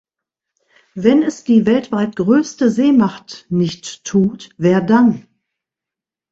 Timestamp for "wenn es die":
0.95-1.67